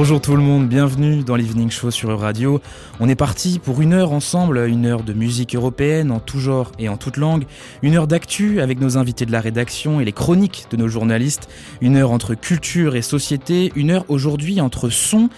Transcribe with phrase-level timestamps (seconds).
[0.00, 2.62] Bonjour tout le monde, bienvenue dans l'Evening Show sur Radio.
[3.00, 6.72] On est parti pour une heure ensemble, une heure de musique européenne en tout genre
[6.78, 7.44] et en toute langue,
[7.82, 11.50] une heure d'actu avec nos invités de la rédaction et les chroniques de nos journalistes,
[11.82, 15.28] une heure entre culture et société, une heure aujourd'hui entre son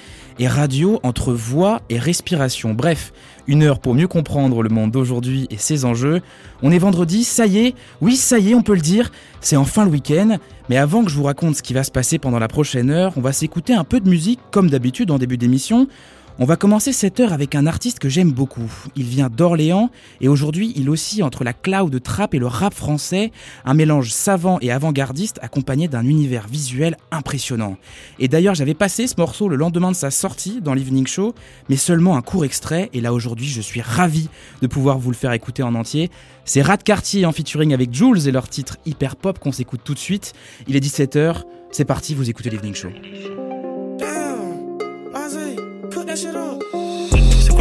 [0.41, 2.75] radio, entre voix et respiration.
[2.75, 3.13] Bref,
[3.47, 6.21] une heure pour mieux comprendre le monde d'aujourd'hui et ses enjeux.
[6.63, 9.11] On est vendredi, ça y est, oui ça y est, on peut le dire,
[9.41, 10.39] c'est enfin le week-end.
[10.69, 13.13] Mais avant que je vous raconte ce qui va se passer pendant la prochaine heure,
[13.17, 15.89] on va s'écouter un peu de musique comme d'habitude en début d'émission.
[16.39, 18.73] On va commencer cette heure avec un artiste que j'aime beaucoup.
[18.97, 19.91] Il vient d'Orléans
[20.23, 23.33] et aujourd'hui il oscille entre la cloud trap et le rap français,
[23.67, 27.77] un mélange savant et avant-gardiste accompagné d'un univers visuel impressionnant.
[28.19, 31.35] Et d'ailleurs j'avais passé ce morceau le lendemain de sa sortie dans l'Evening Show,
[31.69, 34.31] mais seulement un court extrait et là aujourd'hui je suis ravi
[34.63, 36.11] de pouvoir vous le faire écouter en entier.
[36.47, 39.95] C'est Rat Cartier en featuring avec Jules et leur titre hyper pop qu'on s'écoute tout
[39.95, 40.33] de suite.
[40.67, 42.89] Il est 17h, c'est parti, vous écoutez l'Evening Show.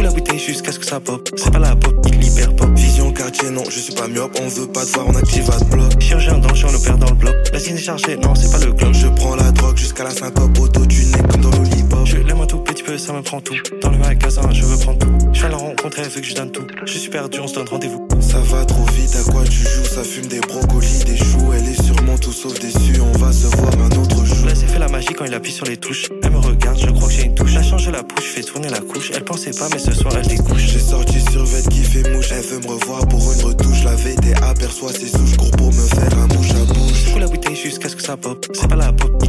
[0.02, 1.28] La bouteille jusqu'à ce que ça pop?
[1.36, 2.68] C'est pas la pop, il hyper pop.
[2.74, 4.36] Vision quartier, non, je suis pas myope.
[4.42, 6.00] On veut pas te voir, on active à bloc.
[6.00, 7.34] Chirurgien champ, on opère dans le bloc.
[7.52, 8.92] La scène est chargée, non, c'est pas le club.
[8.92, 10.58] Je prends la drogue jusqu'à la syncope.
[10.58, 12.04] Auto-tuné comme dans l'olipop.
[12.04, 13.54] Je l'aime un tout petit peu, ça me prend tout.
[13.80, 15.12] Dans le magasin, je veux prendre tout.
[15.32, 16.66] Je vais la rencontrer, veut que je donne tout.
[16.84, 18.06] Je suis perdu, on se donne rendez-vous.
[18.20, 19.84] Ça va trop vite, à quoi tu joues?
[19.94, 21.52] Ça fume des brocolis, des choux.
[21.54, 23.00] Elle est sûrement tout sauf déçue.
[23.00, 24.41] On va se voir un autre jour.
[24.48, 26.08] C'est fait la magie quand il appuie sur les touches.
[26.22, 27.54] Elle me regarde, je crois que j'ai une touche.
[27.56, 29.10] Elle change la pouche, fait tourner la couche.
[29.14, 30.60] Elle pensait pas, mais ce soir elle découche.
[30.60, 32.30] J'ai sorti sur vête qui fait mouche.
[32.32, 33.84] Elle veut me revoir pour une retouche.
[33.84, 37.12] La VT aperçoit ses souches cours pour me faire un bouche à bouche.
[37.14, 38.46] Je la bouteille jusqu'à ce que ça pop.
[38.52, 39.21] C'est pas la pop.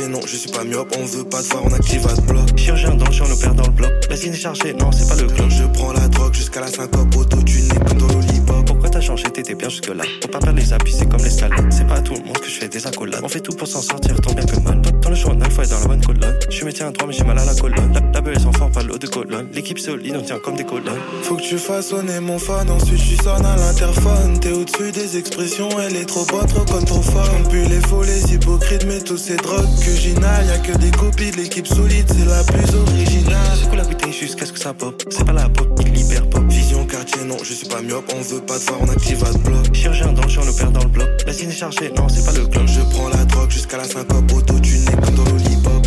[0.00, 0.94] Non, je suis pas myope.
[0.98, 2.56] On veut pas te voir, on active à bloc.
[2.56, 3.92] Chirurgien dans le champ, on opère dans le bloc.
[4.08, 5.50] La est chargée, non, c'est pas le club.
[5.50, 7.14] Je prends la drogue jusqu'à la syncope.
[7.14, 8.66] Auto-tuné comme dans l'olipop.
[8.66, 10.04] Pourquoi t'as changé, t'étais bien jusque là.
[10.22, 11.66] Faut pas perdre les appuis, c'est comme les salades.
[11.70, 13.20] C'est pas à tout le monde que je fais des accolades.
[13.22, 14.80] On fait tout pour s'en sortir, tant bien que mal.
[14.80, 16.38] Dans le journal, faut être dans la bonne colonne.
[16.48, 17.92] Je suis métier un droit, mais j'ai mal à la colonne.
[17.92, 19.48] La, la sans fort, pas l'eau de colonne.
[19.52, 21.00] L'équipe solide, on tient comme des colonnes.
[21.22, 24.38] Faut que tu fasses mon fan, ensuite je sonne à l'interphone.
[24.40, 27.28] T'es au-dessus des expressions, elle est trop bonne, trop comme trop fort.
[27.50, 30.46] Puis les faux, les hypocrites, mais tous ces drogues que j'inhale.
[30.46, 33.58] Y'a que des copies de l'équipe solide, c'est la plus originale.
[33.60, 35.02] C'est quoi la bouteille jusqu'à ce que ça pop.
[35.10, 36.42] C'est pas la pop, il hyper pop.
[36.48, 39.32] Vision quartier, non, je suis pas myope, on veut pas te voir, on active à
[39.38, 39.72] bloc.
[39.72, 41.08] Chirurgien dans le champ, on opère dans le bloc.
[41.26, 42.66] La scène est chargée, non, c'est pas le club.
[42.66, 45.81] Je prends la drogue jusqu'à la syncope, auto-tuné comme dans l'olipop.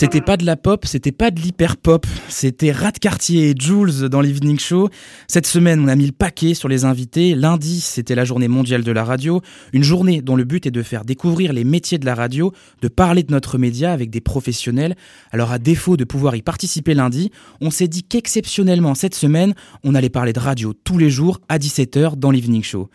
[0.00, 4.08] C'était pas de la pop, c'était pas de l'hyper pop, c'était Rat Cartier et Jules
[4.08, 4.88] dans l'Evening Show.
[5.28, 7.34] Cette semaine, on a mis le paquet sur les invités.
[7.34, 9.42] Lundi, c'était la journée mondiale de la radio,
[9.74, 12.50] une journée dont le but est de faire découvrir les métiers de la radio,
[12.80, 14.96] de parler de notre média avec des professionnels.
[15.32, 17.30] Alors à défaut de pouvoir y participer lundi,
[17.60, 19.52] on s'est dit qu'exceptionnellement cette semaine,
[19.84, 22.88] on allait parler de radio tous les jours à 17h dans l'Evening Show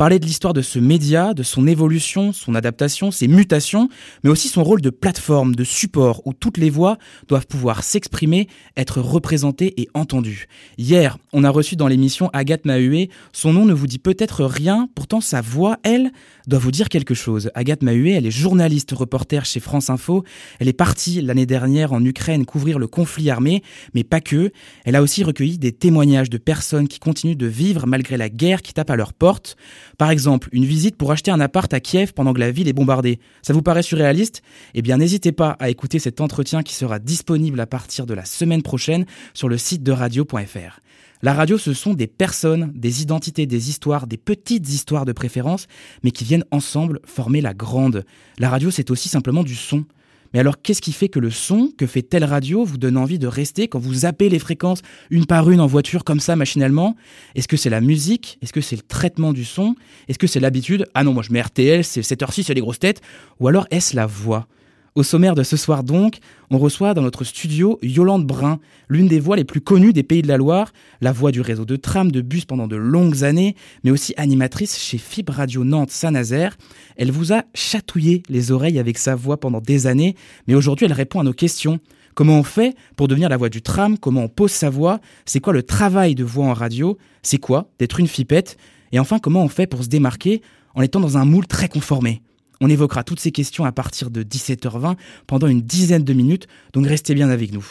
[0.00, 3.90] parler de l'histoire de ce média, de son évolution, son adaptation, ses mutations,
[4.24, 6.96] mais aussi son rôle de plateforme, de support où toutes les voix
[7.28, 10.46] doivent pouvoir s'exprimer, être représentées et entendues.
[10.78, 13.10] Hier, on a reçu dans l'émission Agathe Mahué.
[13.34, 16.12] Son nom ne vous dit peut-être rien, pourtant sa voix, elle,
[16.46, 17.50] doit vous dire quelque chose.
[17.54, 20.24] Agathe Mahué, elle est journaliste reporter chez France Info.
[20.58, 23.62] Elle est partie l'année dernière en Ukraine couvrir le conflit armé,
[23.94, 24.52] mais pas que.
[24.84, 28.62] Elle a aussi recueilli des témoignages de personnes qui continuent de vivre malgré la guerre
[28.62, 29.56] qui tape à leur porte.
[29.98, 32.72] Par exemple, une visite pour acheter un appart à Kiev pendant que la ville est
[32.72, 33.18] bombardée.
[33.42, 34.42] Ça vous paraît surréaliste?
[34.74, 38.24] Eh bien, n'hésitez pas à écouter cet entretien qui sera disponible à partir de la
[38.24, 40.80] semaine prochaine sur le site de radio.fr.
[41.22, 45.66] La radio, ce sont des personnes, des identités, des histoires, des petites histoires de préférence,
[46.02, 48.06] mais qui viennent ensemble former la grande.
[48.38, 49.84] La radio, c'est aussi simplement du son.
[50.32, 53.18] Mais alors, qu'est-ce qui fait que le son que fait telle radio vous donne envie
[53.18, 54.80] de rester quand vous zappez les fréquences
[55.10, 56.96] une par une en voiture comme ça machinalement?
[57.34, 58.38] Est-ce que c'est la musique?
[58.40, 59.74] Est-ce que c'est le traitement du son?
[60.08, 60.86] Est-ce que c'est l'habitude?
[60.94, 63.02] Ah non, moi je mets RTL, c'est cette heure-ci, c'est les grosses têtes.
[63.40, 64.46] Ou alors est-ce la voix?
[64.94, 66.18] Au sommaire de ce soir donc,
[66.50, 68.58] on reçoit dans notre studio Yolande Brun,
[68.88, 71.64] l'une des voix les plus connues des Pays de la Loire, la voix du réseau
[71.64, 73.54] de tram, de bus pendant de longues années,
[73.84, 76.56] mais aussi animatrice chez Fibre Radio Nantes Saint-Nazaire.
[76.96, 80.16] Elle vous a chatouillé les oreilles avec sa voix pendant des années,
[80.46, 81.78] mais aujourd'hui elle répond à nos questions.
[82.14, 83.96] Comment on fait pour devenir la voix du tram?
[83.96, 85.00] Comment on pose sa voix?
[85.24, 86.98] C'est quoi le travail de voix en radio?
[87.22, 88.56] C'est quoi d'être une fipette?
[88.92, 90.42] Et enfin, comment on fait pour se démarquer
[90.74, 92.22] en étant dans un moule très conformé?
[92.60, 94.96] On évoquera toutes ces questions à partir de 17h20
[95.26, 97.66] pendant une dizaine de minutes, donc restez bien avec nous.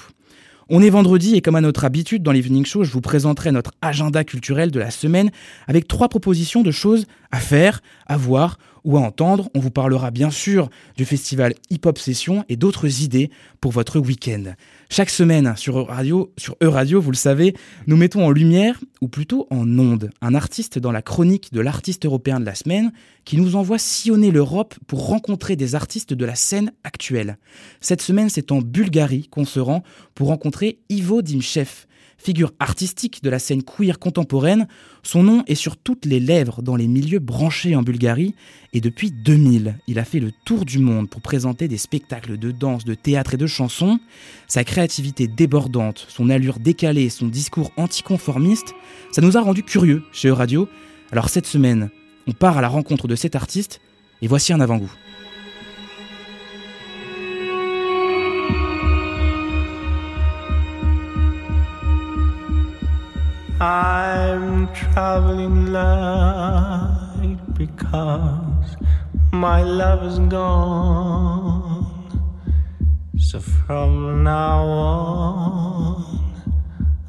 [0.72, 3.72] On est vendredi et comme à notre habitude dans l'Evening Show, je vous présenterai notre
[3.82, 5.32] agenda culturel de la semaine
[5.68, 10.10] avec trois propositions de choses À faire, à voir ou à entendre, on vous parlera
[10.10, 13.30] bien sûr du festival Hip Hop Session et d'autres idées
[13.62, 14.54] pour votre week-end.
[14.90, 17.56] Chaque semaine sur Radio, sur E-Radio, vous le savez,
[17.88, 22.06] nous mettons en lumière, ou plutôt en onde, un artiste dans la chronique de l'artiste
[22.06, 22.92] européen de la semaine
[23.26, 27.38] qui nous envoie sillonner l'Europe pour rencontrer des artistes de la scène actuelle.
[27.82, 29.84] Cette semaine, c'est en Bulgarie qu'on se rend
[30.16, 31.86] pour rencontrer Ivo Dimchev,
[32.22, 34.68] Figure artistique de la scène queer contemporaine,
[35.04, 38.36] son nom est sur toutes les lèvres dans les milieux branchés en Bulgarie
[38.74, 42.52] et depuis 2000, il a fait le tour du monde pour présenter des spectacles de
[42.52, 44.00] danse, de théâtre et de chansons.
[44.50, 48.74] Sa créativité débordante, son allure décalée, son discours anticonformiste,
[49.14, 50.68] ça nous a rendu curieux chez E-Radio.
[51.14, 51.90] Alors cette semaine,
[52.28, 53.80] on part à la rencontre de cet artiste
[54.22, 54.92] et voici un avant-goût.
[63.62, 68.78] I'm traveling light because
[69.34, 71.86] my love is gone.
[73.18, 76.24] So from now on,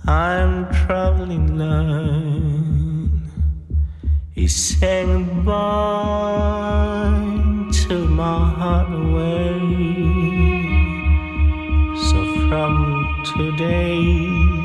[0.09, 3.11] I'm traveling light.
[4.33, 5.51] He saying goodbye
[7.87, 9.61] to my heart away.
[11.95, 12.19] So
[12.49, 14.60] from today,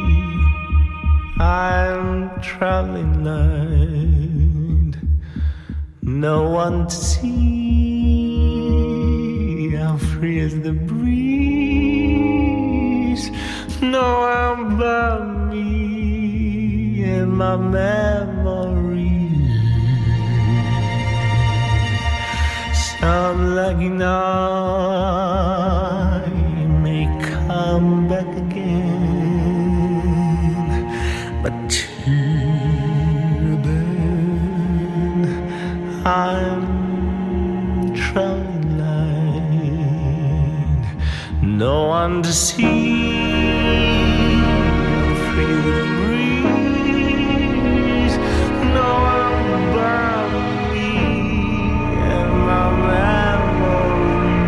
[1.38, 4.96] I'm traveling light,
[6.02, 7.36] no one to see.
[9.76, 11.76] How free is the breeze?
[13.82, 19.36] No one but me and my memories.
[23.02, 24.96] Some lucky night
[26.82, 28.35] may come back
[36.08, 40.86] I'm traveling light,
[41.42, 43.24] no one to see.
[45.02, 45.08] The
[45.98, 48.18] breeze,
[48.78, 49.34] no one
[50.72, 50.90] me
[52.14, 54.46] and my memories.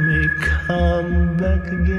[0.08, 1.95] may come back again,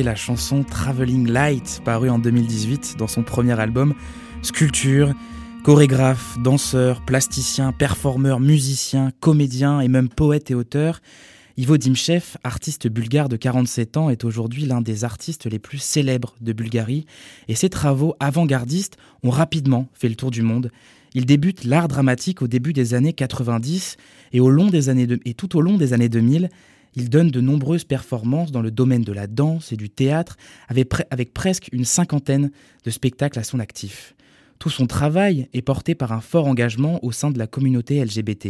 [0.00, 3.92] La chanson Traveling Light, parue en 2018 dans son premier album
[4.40, 5.12] Sculpture.
[5.64, 11.00] Chorégraphe, danseur, plasticien, performeur, musicien, comédien et même poète et auteur,
[11.58, 16.34] Ivo Dimchev, artiste bulgare de 47 ans, est aujourd'hui l'un des artistes les plus célèbres
[16.40, 17.04] de Bulgarie
[17.48, 20.70] et ses travaux avant-gardistes ont rapidement fait le tour du monde.
[21.12, 23.98] Il débute l'art dramatique au début des années 90
[24.32, 26.48] et, et tout au long des années 2000,
[26.94, 30.36] il donne de nombreuses performances dans le domaine de la danse et du théâtre
[30.68, 32.50] avec, presque une cinquantaine
[32.84, 34.14] de spectacles à son actif.
[34.58, 38.48] Tout son travail est porté par un fort engagement au sein de la communauté LGBT.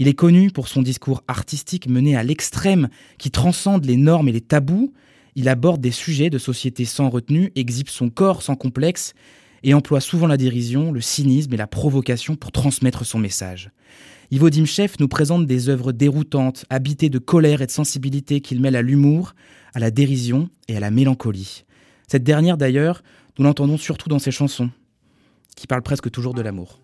[0.00, 4.32] Il est connu pour son discours artistique mené à l'extrême qui transcende les normes et
[4.32, 4.92] les tabous.
[5.34, 9.14] Il aborde des sujets de société sans retenue, exhibe son corps sans complexe
[9.62, 13.70] et emploie souvent la dérision, le cynisme et la provocation pour transmettre son message.
[14.30, 14.50] Ivo
[15.00, 19.34] nous présente des œuvres déroutantes, habitées de colère et de sensibilité qu'il mêle à l'humour,
[19.72, 21.64] à la dérision et à la mélancolie.
[22.08, 23.02] Cette dernière d'ailleurs,
[23.38, 24.68] nous l'entendons surtout dans ses chansons,
[25.56, 26.78] qui parle presque toujours de l'amour.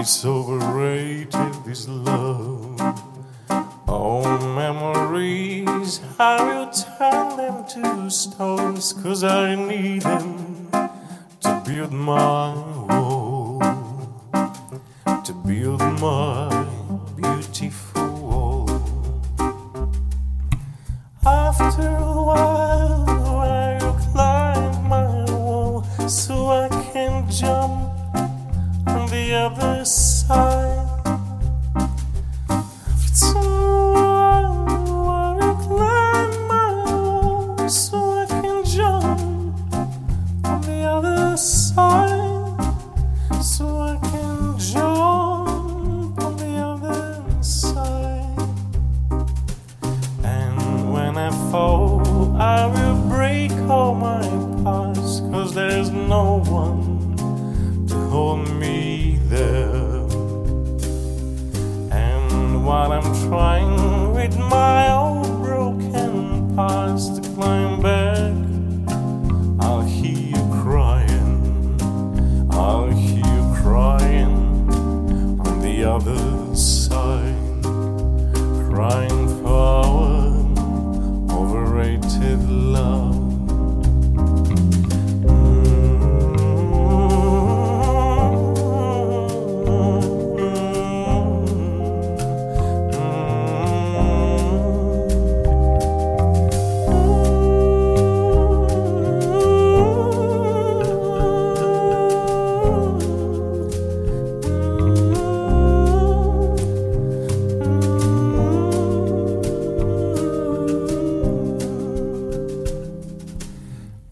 [0.00, 2.67] It's overrated, this love.
[6.20, 10.68] I will turn them to stones, cause I need them
[11.42, 12.77] to build my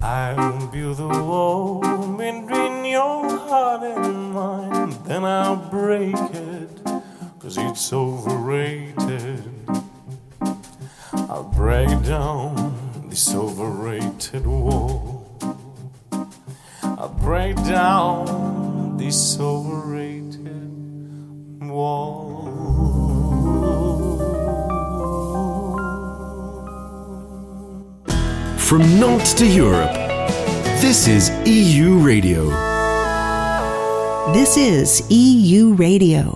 [0.06, 1.80] I'll build a wall
[2.16, 6.70] between your heart and mine, then I'll break it,
[7.40, 9.42] cause it's overrated.
[11.28, 15.26] I'll break down this overrated wall.
[16.84, 20.05] I'll break down this overrated
[28.66, 29.92] From Nantes to Europe,
[30.82, 32.48] this is EU Radio.
[34.32, 36.34] This is EU Radio.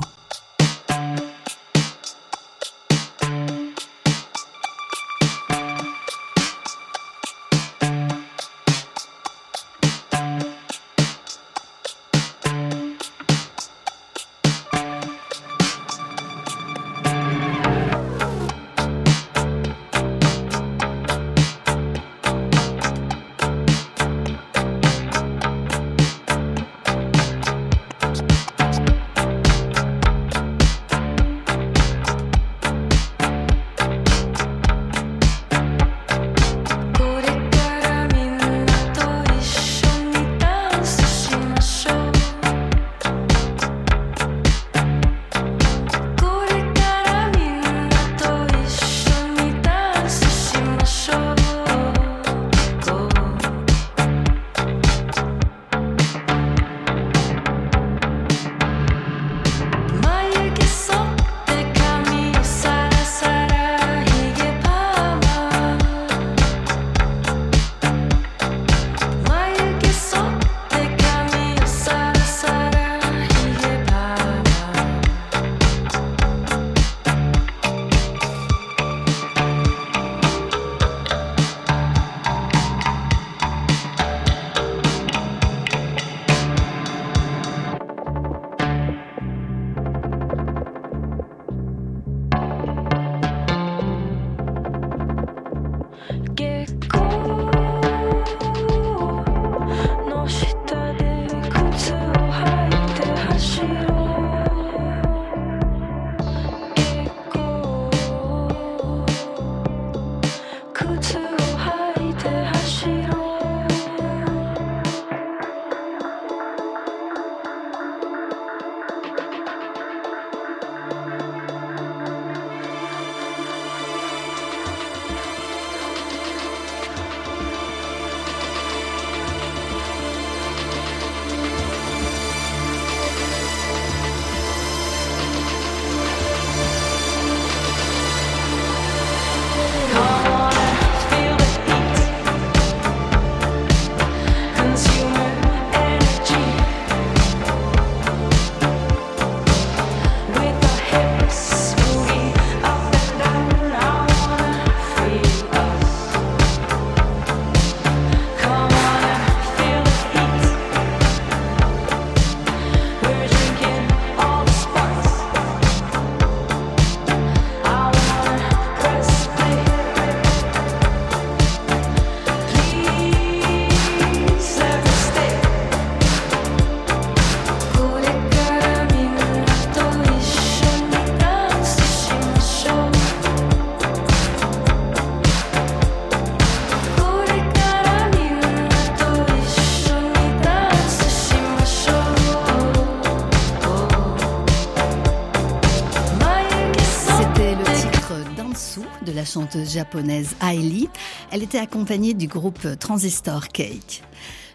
[199.30, 200.88] Chanteuse japonaise Aili.
[201.30, 204.02] Elle était accompagnée du groupe Transistor Cake.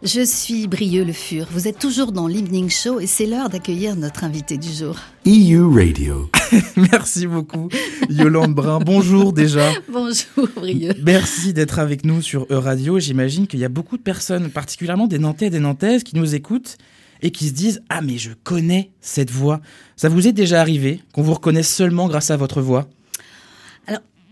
[0.03, 1.47] Je suis Brieux Le Fur.
[1.49, 4.97] Vous êtes toujours dans l'Evening Show et c'est l'heure d'accueillir notre invité du jour.
[5.25, 6.29] EU Radio.
[6.75, 7.69] Merci beaucoup,
[8.09, 8.79] Yolande Brun.
[8.79, 9.71] Bonjour déjà.
[9.91, 10.91] Bonjour Brieux.
[11.03, 12.99] Merci d'être avec nous sur E-Radio.
[12.99, 16.35] J'imagine qu'il y a beaucoup de personnes, particulièrement des Nantais et des Nantaises, qui nous
[16.35, 16.77] écoutent
[17.21, 19.61] et qui se disent Ah, mais je connais cette voix.
[19.95, 22.89] Ça vous est déjà arrivé qu'on vous reconnaisse seulement grâce à votre voix?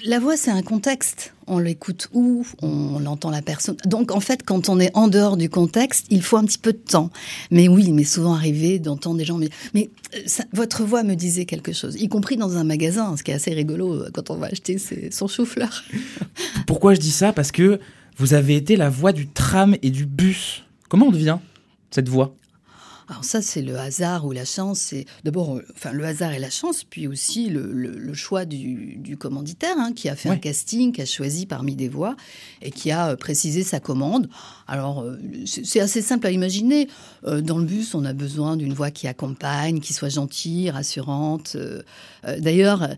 [0.06, 1.34] La voix, c'est un contexte.
[1.48, 3.76] On l'écoute où On entend la personne.
[3.86, 6.74] Donc, en fait, quand on est en dehors du contexte, il faut un petit peu
[6.74, 7.10] de temps.
[7.52, 10.20] Mais oui, il m'est souvent arrivé d'entendre des gens me dire Mais euh,
[10.54, 13.54] votre voix me disait quelque chose, y compris dans un magasin, ce qui est assez
[13.54, 14.78] rigolo euh, quand on va acheter
[15.12, 15.84] son chou-fleur.
[16.68, 17.34] Pourquoi je dis ça?
[17.34, 17.80] Parce que
[18.18, 20.64] vous avez été la voix du tram et du bus.
[20.90, 21.40] Comment on devient
[21.92, 22.36] cette voix?
[23.14, 24.80] Alors ça, c'est le hasard ou la chance.
[24.80, 28.44] C'est d'abord, euh, enfin, le hasard et la chance, puis aussi le, le- le choix
[28.44, 30.36] du, du commanditaire hein, qui a fait Ouais.
[30.36, 32.16] un casting, qui a choisi parmi des voix
[32.64, 34.30] et qui a euh, précisé sa commande.
[34.66, 36.88] Alors, euh, c'est assez simple à imaginer.
[37.24, 41.56] Dans le bus, on a besoin d'une voix qui accompagne, qui soit gentille, rassurante.
[42.40, 42.90] D'ailleurs,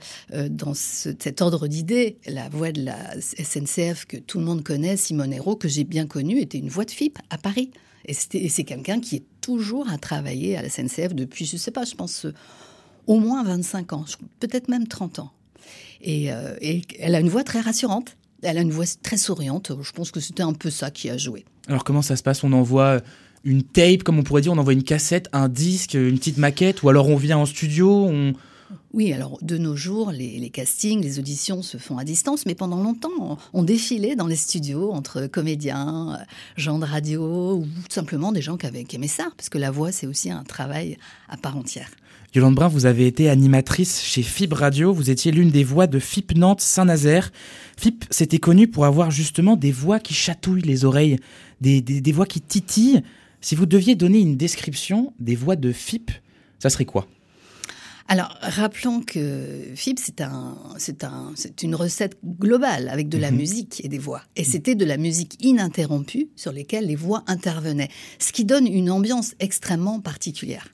[0.49, 4.95] dans ce- cet ordre d'idées, la voix de la SNCF que tout le monde connaît,
[4.95, 7.71] Simone Hérault, que j'ai bien connue, était une voix de FIP à Paris.
[8.07, 11.85] Et c'est quelqu'un qui est toujours à travailler à la SNCF depuis, je sais pas,
[11.85, 12.33] je pense euh,
[13.05, 14.05] au moins 25 ans,
[14.39, 15.31] peut-être même 30 ans.
[16.01, 18.17] Et, euh, et elle a une voix très rassurante.
[18.41, 19.71] Elle a une voix très souriante.
[19.81, 21.45] Je pense que c'était un peu ça qui a joué.
[21.67, 22.43] Alors comment ça se passe?
[22.43, 23.01] On envoie
[23.43, 26.81] une tape, comme on pourrait dire, on envoie une cassette, un disque, une petite maquette,
[26.81, 28.33] ou alors on vient en studio, on...
[28.93, 32.81] Oui, alors de nos jours, les, castings, les auditions se font à distance, mais pendant
[32.81, 36.23] longtemps, on, défilait dans les studios entre comédiens, euh,
[36.57, 39.57] gens de radio, ou tout simplement des gens qui, avaient, qui aimaient ça, parce que
[39.57, 40.97] la voix, c'est aussi un travail
[41.29, 41.89] à part entière.
[42.33, 45.99] Yolande Brun, vous avez été animatrice chez FIB Radio, vous étiez l'une des voix de
[45.99, 47.31] FIP Nantes Saint-Nazaire.
[47.77, 51.17] FIP, c'était connu pour avoir justement des voix qui chatouillent les oreilles,
[51.61, 53.01] des, des- des voix qui titillent.
[53.41, 56.11] Si vous deviez donner une description des voix de FIP,
[56.59, 57.07] ça serait quoi?
[58.07, 63.31] Alors, rappelons que FIB, c'est un, c'est un, c'est une recette globale avec de la
[63.31, 64.21] musique et des voix.
[64.35, 67.89] Et c'était de la musique ininterrompue sur lesquelles les voix intervenaient,
[68.19, 70.67] ce qui donne une ambiance extrêmement particulière.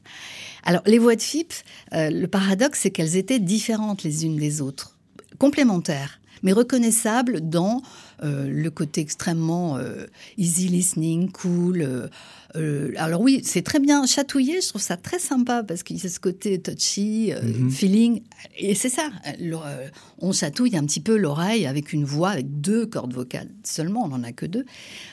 [0.64, 1.54] Alors, les voix de FIP,
[1.94, 4.98] euh, le paradoxe, c'est qu'elles étaient différentes les unes des autres,
[5.38, 7.82] complémentaires, mais reconnaissables dans
[8.24, 10.06] euh, le côté extrêmement euh,
[10.38, 12.10] easy listening, cool.
[12.56, 16.06] Euh, alors oui, c'est très bien chatouillé, je trouve ça très sympa parce qu'il y
[16.06, 18.22] a ce côté touchy, euh, feeling,
[18.58, 19.10] et c'est ça.
[19.40, 19.88] le- euh,
[20.20, 24.10] on chatouille un petit peu l'oreille avec une voix avec deux cordes vocales seulement, on
[24.10, 24.66] n'en a que deux,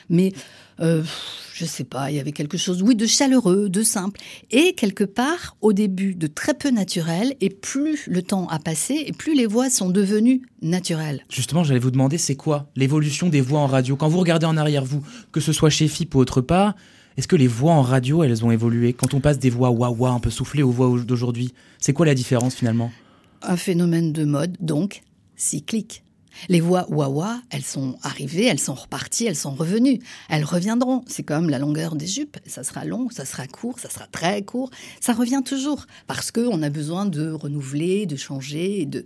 [0.09, 0.33] mais
[0.81, 4.17] je sais pas, il y avait quelque chose, oui, de chaleureux, de simple,
[4.49, 9.03] et quelque part au début de très peu naturel, et plus le temps a passé,
[9.05, 11.25] et plus les voix sont devenues naturelles.
[11.29, 13.97] Justement, j'allais vous demander, c'est quoi l'évolution des voix en radio?
[13.97, 16.75] Quand vous regardez en arrière, vous, que ce soit chez FIP ou autre part,
[17.19, 20.11] est-ce que les voix en radio, elles ont évolué Quand on passe des voix wah-wah
[20.11, 22.93] un peu soufflées aux voix d'aujourd'hui, c'est quoi la différence finalement
[23.41, 25.01] Un phénomène de mode, donc
[25.35, 26.01] cyclique.
[26.47, 29.99] Les voix wah-wah, elles sont arrivées, elles sont reparties, elles sont revenues.
[30.29, 31.03] Elles reviendront.
[31.07, 32.37] C'est comme la longueur des jupes.
[32.45, 34.69] Ça sera long, ça sera court, ça sera très court.
[35.01, 39.03] Ça revient toujours parce qu'on a besoin de renouveler, de changer et de.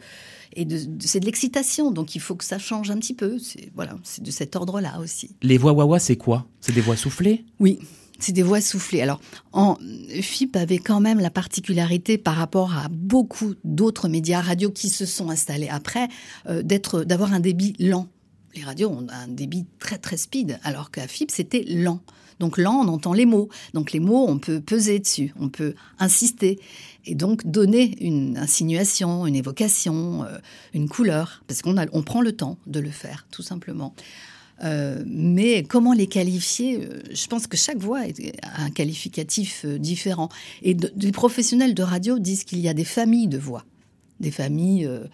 [0.56, 3.40] Et de, de- c'est de l'excitation, donc il faut que ça change un petit peu.
[3.40, 5.32] C'est voilà, c'est de cet ordre-là aussi.
[5.42, 6.46] Les voix wah-wah, c'est quoi?
[6.62, 7.44] C'est des voix soufflées?
[7.60, 7.80] Oui,
[8.24, 9.02] c'est des voix soufflées.
[9.02, 9.20] Alors,
[9.52, 9.78] en
[10.22, 15.06] FIP avait quand même la particularité par rapport à beaucoup d'autres médias radio qui se
[15.06, 16.08] sont installés après,
[16.48, 18.08] euh, d'être, d'avoir un débit lent.
[18.56, 22.00] Les radios ont un débit très très speed, alors qu'à FIP c'était lent.
[22.40, 23.50] Donc lent, on entend les mots.
[23.74, 26.60] Donc les mots, on peut peser dessus, on peut insister
[27.06, 30.38] et donc donner une insinuation, une évocation, euh,
[30.74, 33.94] une couleur, parce qu'on on prend le temps de le faire, tout simplement.
[34.64, 38.00] Euh, mais comment les qualifier euh, Je pense que chaque voix
[38.44, 40.30] a un qualificatif euh, différent.
[40.62, 43.66] Et de- les professionnels de radio disent qu'il y a des familles de voix,
[44.20, 44.86] des familles.
[44.86, 45.06] euh,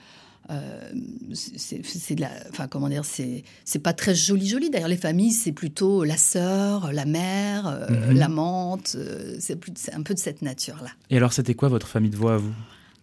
[0.51, 0.91] euh,
[1.33, 3.43] c'est c'est de la, enfin comment dire, c'est
[3.83, 4.69] pas très joli joli.
[4.71, 8.95] D'ailleurs, les familles, c'est plutôt la sœur, la mère, euh, l'amante.
[9.39, 10.89] c'est un peu de cette nature-là.
[11.11, 12.53] Et alors, c'était quoi votre famille de voix à vous?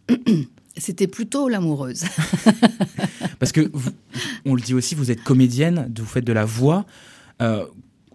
[0.77, 2.05] C'était plutôt l'amoureuse.
[3.39, 3.91] Parce que, vous-
[4.45, 6.87] on le dit aussi, vous êtes comédienne, vous faites de la voix.
[7.43, 7.65] Euh,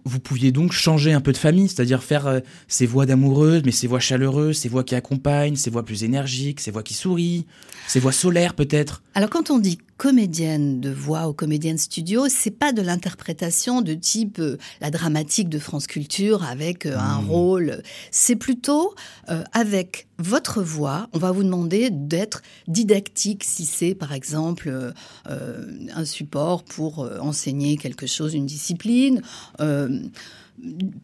[0.04, 3.70] vous pouviez donc changer un peu de famille, c'est-à-dire faire euh, ces voix d'amoureuses, mais
[3.70, 7.46] ces voix chaleureuses, ces voix qui accompagnent, ces voix plus énergiques, ces voix qui sourient,
[7.86, 9.02] ces voix solaires peut-être.
[9.14, 13.94] Alors quand on dit comédienne de voix ou comédienne studio, c'est pas de l'interprétation de
[13.94, 17.82] type euh, la dramatique de France Culture avec euh, un rôle.
[18.10, 18.96] C'est plutôt
[19.30, 24.92] euh, avec votre voix, on va vous demander d'être didactique si c'est par exemple
[25.24, 29.20] un support pour enseigner quelque chose, une discipline.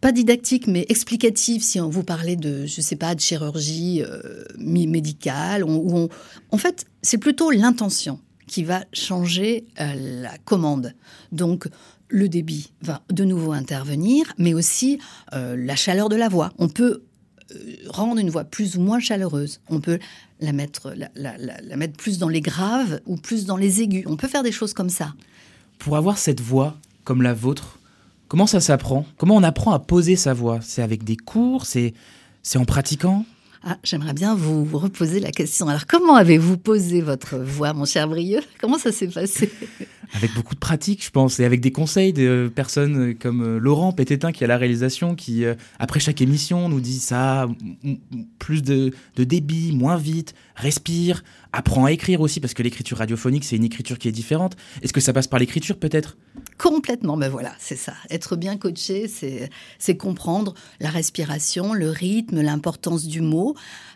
[0.01, 1.65] Pas didactique, mais explicatif.
[1.65, 6.09] Si on vous parlait de, je sais pas, de chirurgie euh, médicale, où on-
[6.53, 10.95] en fait, c'est plutôt l'intention qui va changer euh, la commande.
[11.31, 11.69] Donc,
[12.09, 14.99] le débit va de nouveau intervenir, mais aussi
[15.35, 16.53] euh, la chaleur de la voix.
[16.59, 17.03] On peut
[17.53, 17.55] euh,
[17.89, 19.61] rendre une voix plus ou moins chaleureuse.
[19.69, 19.99] On peut
[20.41, 24.05] la mettre, la, la- mettre plus dans les graves ou plus dans les aigus.
[24.07, 25.15] On peut faire des choses comme ça.
[25.79, 27.79] Pour avoir cette voix comme la vôtre,
[28.29, 29.05] comment ça s'apprend?
[29.17, 31.67] Comment on apprend à poser sa voix C'est avec des cours?
[31.67, 31.95] C'est
[32.57, 33.25] en pratiquant?
[33.71, 35.69] Ah, j'aimerais bien vous, reposer la question.
[35.69, 38.41] Alors, comment avez-vous posé votre voix, mon cher Brieux?
[38.59, 39.51] Comment ça s'est passé?
[40.15, 43.93] Avec beaucoup de pratique, je pense, et avec des conseils de personnes comme euh, Laurent
[43.93, 47.47] Pététin qui a la réalisation, qui euh, après chaque émission nous dit ça,
[48.39, 53.57] plus de débit, moins vite, respire, apprends à écrire aussi, parce que l'écriture radiophonique, c'est
[53.57, 54.57] une écriture qui est différente.
[54.83, 56.17] Est-ce que ça passe par l'écriture peut-être?
[56.59, 57.95] Complètement, ben voilà, c'est ça.
[58.11, 63.55] Être bien coaché, c'est comprendre la respiration, le rythme, l'importance du mot,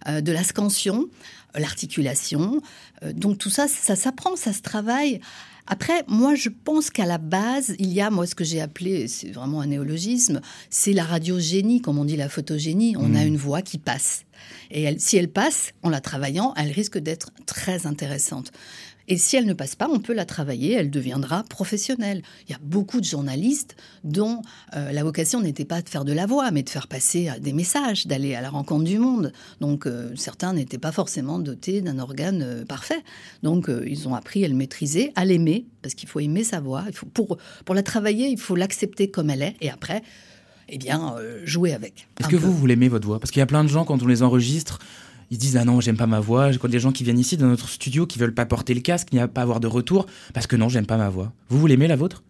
[0.08, 1.08] euh, de la scansion,
[1.54, 2.60] l'articulation.
[3.02, 5.20] Euh, donc tout ça, ça s'apprend, ça se travaille.
[5.72, 9.08] Après, moi, je pense qu'à la base, il y a, moi, ce que j'ai appelé,
[9.08, 12.94] c'est vraiment un néologisme, c'est la radiogénie, comme on dit la photogénie.
[12.98, 14.24] On a une voix qui passe.
[14.70, 18.52] Et elle- si elle passe, en la travaillant, elle risque d'être très intéressante.
[19.12, 22.22] Et si elle ne passe pas, on peut la travailler, elle deviendra professionnelle.
[22.48, 24.40] Il y a beaucoup de journalistes dont
[24.74, 27.38] euh, la vocation n'était pas de faire de la voix, mais de faire passer euh,
[27.38, 29.34] des messages, d'aller à la rencontre du monde.
[29.60, 33.04] Donc euh, certains n'étaient pas forcément dotés d'un organe euh, parfait.
[33.42, 36.84] Donc ils ont appris à le maîtriser, à l'aimer, parce qu'il faut aimer sa voix.
[36.86, 40.02] Il faut, pour, pour la travailler, il faut l'accepter comme elle est, et après,
[40.68, 42.08] eh bien, euh, jouer avec.
[42.18, 42.46] Est-ce que peu.
[42.46, 43.20] vous, vous l'aimez votre voix?
[43.20, 44.78] Parce qu'il y a plein de gens, quand on les enregistre,
[45.32, 46.50] ils se disent Ah non, j'aime pas ma voix.
[46.52, 49.14] Quand des gens qui viennent ici dans notre studio, qui veulent pas porter le casque,
[49.14, 51.32] n'y a pas avoir de retour, parce que non, j'aime pas ma voix.
[51.48, 52.22] Vous, vous l'aimez la vôtre?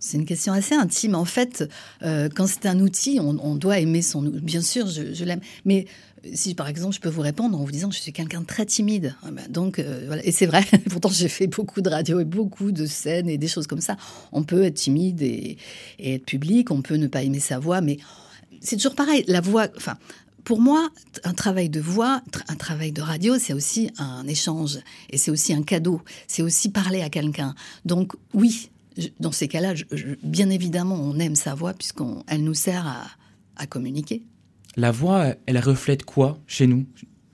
[0.00, 1.14] C'est une question assez intime.
[1.14, 1.68] En fait,
[2.02, 4.22] euh, quand c'est un outil, on, doit aimer son.
[4.22, 5.40] Bien sûr, je, je l'aime.
[5.66, 5.84] Mais
[6.24, 8.40] euh, si, par exemple, je peux vous répondre en vous disant que je suis quelqu'un
[8.40, 9.14] de très timide.
[9.22, 10.18] Ah ben, donc, euh.
[10.24, 13.48] Et c'est vrai, pourtant, j'ai fait beaucoup de radio et beaucoup de scènes et des
[13.48, 13.98] choses comme ça.
[14.32, 15.58] On peut être timide et,
[15.98, 17.98] et être public, on peut ne pas aimer sa voix, mais
[18.62, 19.24] c'est toujours pareil.
[19.26, 19.98] La voix, enfin,
[20.48, 20.88] pour moi,
[21.24, 24.78] un travail de voix, un travail de radio, c'est aussi un échange
[25.10, 26.00] et c'est aussi un cadeau.
[26.26, 27.54] C'est aussi parler à quelqu'un.
[27.84, 32.42] Donc, oui, je- dans ces cas-là, je- je- bien évidemment, on aime sa voix puisqu'elle
[32.42, 33.08] nous sert à,
[33.62, 34.22] à communiquer.
[34.76, 36.86] La voix, elle reflète quoi chez nous?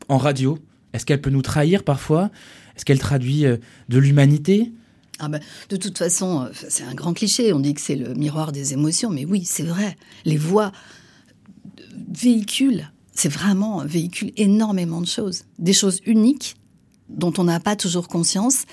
[0.09, 0.59] En radio
[0.93, 2.31] Est-ce qu'elle peut nous trahir parfois?
[2.75, 4.73] Est-ce qu'elle traduit euh, de l'humanité?
[5.21, 7.53] Ah ben, de toute façon, euh, c'est un grand cliché.
[7.53, 9.97] On dit que c'est le miroir des émotions, mais oui, c'est vrai.
[10.25, 10.73] Les voix
[11.79, 16.57] euh, véhiculent, c'est vraiment un véhicule énormément de choses, des choses uniques
[17.09, 18.65] dont on n'a pas toujours conscience.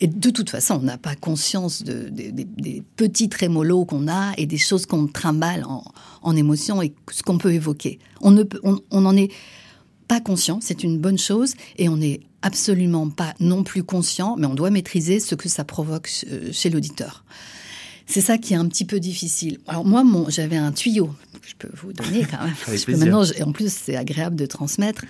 [0.00, 4.32] Et de toute façon, on n'a pas conscience de- de- des- petits trémolos qu'on a
[4.36, 5.82] et des choses qu'on trimballe en,
[6.22, 7.98] en émotion et ce qu'on peut évoquer.
[8.20, 9.30] On ne peut, on, on est
[10.06, 14.46] pas conscient, c'est une bonne chose, et on n'est absolument pas non plus conscient, mais
[14.46, 17.24] on doit maîtriser ce que ça provoque euh, chez l'auditeur.
[18.08, 19.58] C'est ça qui est un petit peu difficile.
[19.66, 22.54] Alors moi, mon, j'avais un tuyau que je peux vous donner quand même.
[22.66, 25.04] Avec Je maintenant, et en plus, c'est agréable de transmettre.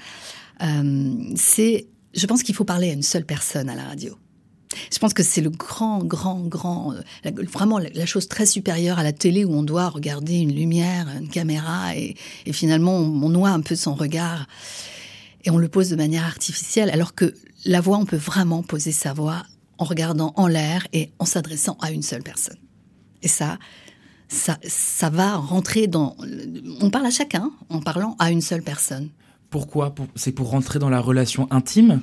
[0.63, 4.17] Euh, c'est, je pense qu'il faut parler à une seule personne à la radio.
[4.93, 8.99] Je pense que c'est le grand, grand, grand, euh, vraiment la, la chose très supérieure
[8.99, 13.23] à la télé où on doit regarder une lumière, une caméra et, et finalement on,
[13.23, 14.47] on noie un peu son regard
[15.45, 17.35] et on le pose de manière artificielle alors que
[17.65, 19.45] la voix, on peut vraiment poser sa voix
[19.79, 22.59] en regardant en l'air et en s'adressant à une seule personne.
[23.23, 23.59] Et ça,
[24.29, 26.17] ça, ça va rentrer dans.
[26.81, 29.09] On parle à chacun en parlant à une seule personne.
[29.51, 29.95] Pourquoi?
[29.95, 32.03] Pour- C'est pour rentrer dans la relation intime?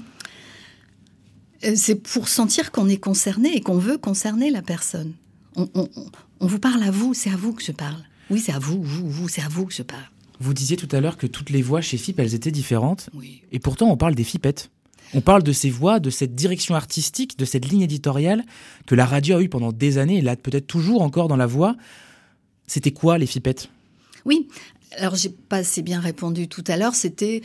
[1.64, 5.14] Euh, C'est pour sentir qu'on est concerné et qu'on veut concerner la personne.
[5.56, 6.06] On, on- on-
[6.42, 8.04] on vous parle à vous, c'est à vous que je parle.
[8.30, 10.04] Oui, c'est à vous, vous, vous, c'est à vous que je parle.
[10.40, 13.10] Vous disiez tout à l'heure que toutes les voix chez FIP, elles étaient différentes.
[13.14, 13.42] Oui.
[13.54, 14.70] Et pourtant, on parle des FIPettes.
[15.14, 18.44] On parle de ces voix, de cette direction artistique, de cette ligne éditoriale
[18.86, 21.46] que la radio a eue pendant des années et là peut-être toujours encore dans la
[21.46, 21.76] voix.
[22.68, 23.70] C'était quoi les FIPettes
[24.26, 24.48] Oui,
[24.98, 26.96] alors j'ai pas assez bien répondu tout à l'heure.
[26.96, 27.42] C'était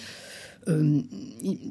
[0.68, 1.00] euh,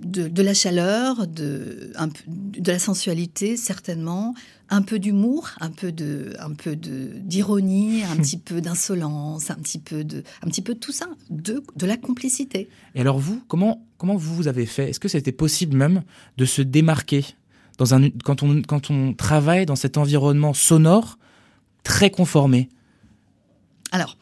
[0.03, 4.33] de, de la chaleur, de, un peu- de la sensualité certainement,
[4.69, 9.55] un peu d'humour, un peu de, un peu de d'ironie, un petit peu d'insolence, un
[9.55, 12.69] petit peu de, un petit peu de tout ça, de, de la complicité.
[12.95, 14.89] Et alors vous, comment, comment vous vous avez fait?
[14.89, 16.03] Est-ce que c'était possible même
[16.37, 17.25] de se démarquer
[17.77, 21.17] dans un, quand, on, quand on travaille dans cet environnement sonore
[21.83, 22.69] très conformé?
[23.91, 24.17] Alors,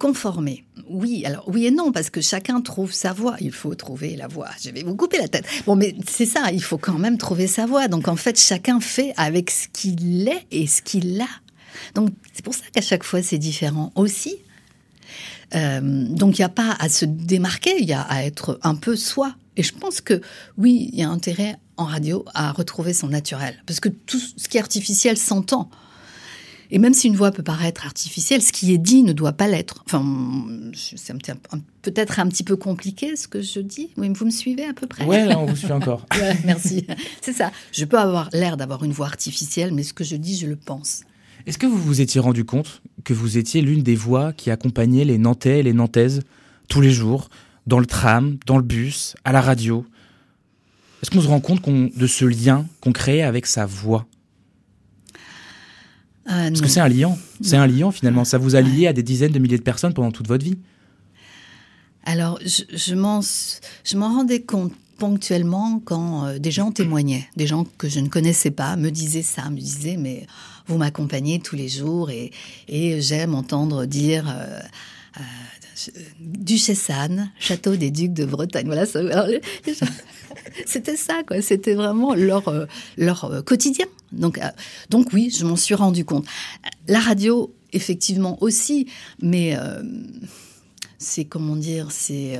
[0.00, 3.36] conformer, oui, alors oui et non, parce que chacun trouve sa voix.
[3.40, 4.48] Il faut trouver la voix.
[4.60, 5.44] Je vais vous couper la tête.
[5.66, 7.86] Bon, mais c'est ça, il faut quand même trouver sa voix.
[7.86, 11.28] Donc en fait, chacun fait avec ce qu'il est et ce qu'il a.
[11.94, 14.36] Donc c'est pour ça qu'à chaque fois c'est différent aussi.
[15.54, 18.74] Euh, donc il n'y a pas à se démarquer, il y a à être un
[18.74, 19.34] peu soi.
[19.56, 20.22] Et je pense que
[20.56, 24.48] oui, il y a intérêt en radio à retrouver son naturel, parce que tout ce
[24.48, 25.70] qui est artificiel s'entend.
[26.72, 29.48] Et même si une voix peut paraître artificielle, ce qui est dit ne doit pas
[29.48, 29.82] l'être.
[29.86, 30.04] Enfin,
[30.74, 31.12] c'est
[31.82, 33.90] peut-être un petit peu compliqué ce que je dis.
[33.96, 36.06] Oui, vous me suivez à peu près là, on vous suit encore.
[36.20, 36.86] Ouais, merci.
[37.20, 37.50] C'est ça.
[37.72, 40.56] Je peux avoir l'air d'avoir une voix artificielle, mais ce que je dis, je le
[40.56, 41.02] pense.
[41.46, 45.04] Est-ce que vous vous étiez rendu compte que vous étiez l'une des voix qui accompagnait
[45.04, 46.20] les Nantais et les Nantaises
[46.68, 47.30] tous les jours,
[47.66, 49.84] dans le tram, dans le bus, à la radio?
[51.02, 54.06] Est-ce qu'on se rend compte de ce lien qu'on crée avec sa voix?
[56.32, 56.60] Ah, Parce non.
[56.60, 57.18] que c'est un liant.
[57.40, 58.24] C'est un liant finalement.
[58.24, 60.58] Ça vous a lié à des dizaines de milliers de personnes pendant toute votre vie?
[62.04, 67.64] Alors, je, m'en, je m'en rendais compte ponctuellement quand euh, des gens témoignaient, des gens
[67.78, 70.26] que je ne connaissais pas me disaient ça, me disaient mais
[70.66, 72.30] vous m'accompagnez tous les jours et,
[72.68, 74.60] et j'aime entendre dire euh,
[75.18, 75.22] euh,
[76.20, 78.66] Duchesse Anne, château des ducs de Bretagne.
[78.66, 78.84] Voilà,
[80.66, 83.86] c'était ça quoi, c'était vraiment leur euh, leur euh, quotidien.
[84.12, 84.48] Donc euh,
[84.88, 86.26] donc oui, je m'en suis rendu compte.
[86.88, 88.88] La radio effectivement aussi,
[89.22, 89.56] mais
[90.98, 92.38] c'est comment dire, c'est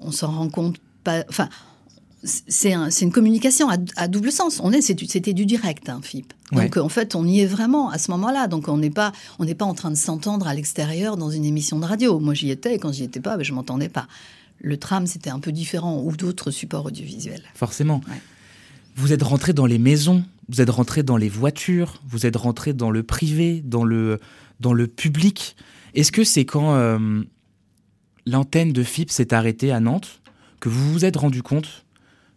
[0.00, 1.24] on s'en rend compte pas.
[1.28, 1.48] Enfin,
[2.26, 4.60] c'est un- c'est une communication à, à double sens.
[4.62, 6.32] On est, c'était du direct, hein, FIP.
[6.52, 6.78] Donc Ouais.
[6.78, 8.46] en fait, on y est vraiment à ce moment-là.
[8.48, 11.44] Donc on n'est pas, on n'est pas en train de s'entendre à l'extérieur dans une
[11.44, 12.18] émission de radio.
[12.18, 14.06] Moi, j'y étais, et quand j'y étais pas, ben, je m'entendais pas.
[14.60, 17.42] Le tram, c'était un peu différent, ou d'autres supports audiovisuels.
[17.54, 18.00] Forcément.
[18.08, 18.20] Ouais.
[18.96, 22.72] Vous êtes rentré dans les maisons, vous êtes rentré dans les voitures, vous êtes rentré
[22.72, 24.18] dans le privé, dans le,
[24.60, 25.56] dans le public.
[25.94, 27.22] Est-ce que c'est quand euh,
[28.26, 30.20] l'antenne de FIP s'est arrêtée à Nantes
[30.60, 31.84] que vous vous êtes rendu compte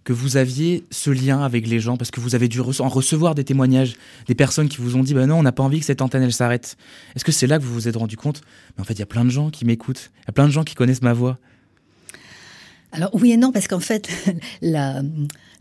[0.03, 3.35] que vous aviez ce lien avec les gens parce que vous avez dû en recevoir
[3.35, 3.95] des témoignages,
[4.27, 6.23] des personnes qui vous ont dit bah non, on n'a pas envie que cette antenne
[6.23, 6.77] elle s'arrête.
[7.15, 8.41] Est-ce que c'est là que vous vous êtes rendu compte
[8.77, 10.45] Mais en fait, il y a plein de gens qui m'écoutent, il y a plein
[10.47, 11.37] de gens qui connaissent ma voix.
[12.91, 14.09] Alors oui et non, parce qu'en fait,
[14.63, 15.03] la-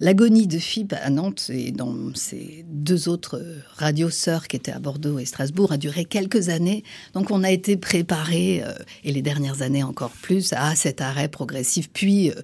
[0.01, 3.43] l'agonie de FIP à Nantes et dans ces deux autres
[3.77, 6.85] radios sœurs qui étaient à Bordeaux et Strasbourg a duré quelques années.
[7.13, 8.73] Donc on a été préparé, euh,
[9.05, 11.91] et les dernières années encore plus, à cet arrêt progressif.
[11.93, 12.35] Puis, euh,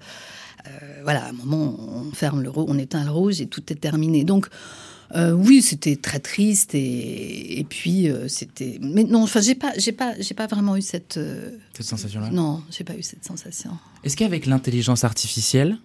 [1.02, 4.24] voilà, à un moment, on ferme le on éteint le rouge et tout est terminé.
[4.24, 4.48] Donc
[5.14, 8.78] euh, oui, c'était très triste et, et puis euh, c'était.
[8.80, 11.18] Mais non, enfin, j'ai pas, j'ai pas, j'ai pas vraiment eu cette.
[11.18, 12.30] euh, Cette sensation-là?
[12.30, 13.72] Non, j'ai pas eu cette sensation.
[14.02, 15.76] Est-ce qu'avec l'intelligence artificielle,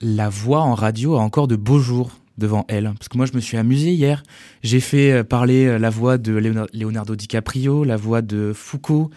[0.00, 2.92] la voix en radio a encore de beaux jours devant elle?
[2.98, 4.22] Parce que moi, je me suis amusé hier.
[4.62, 6.32] J'ai fait euh, parler euh, la voix de
[6.74, 9.10] Leonardo DiCaprio, la voix de Foucault.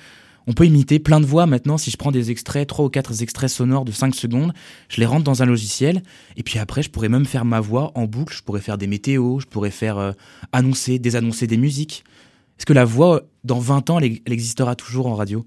[0.47, 1.77] On peut imiter plein de voix maintenant.
[1.77, 4.53] Si je prends des extraits, trois ou quatre extraits sonores de 5 secondes,
[4.89, 6.03] je les rentre dans un logiciel.
[6.37, 8.35] Et puis après, je pourrais même faire ma voix en boucle.
[8.35, 10.11] Je pourrais faire des météos, je pourrais faire euh,
[10.51, 12.03] annoncer, désannoncer des musiques.
[12.59, 15.45] Est-ce que la voix, dans 20 ans, elle, existera toujours en radio?